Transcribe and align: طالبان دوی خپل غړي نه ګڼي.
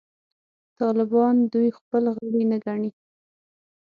طالبان 0.79 1.35
دوی 1.53 1.67
خپل 1.77 2.03
غړي 2.17 2.43
نه 2.51 2.57
ګڼي. 2.65 2.91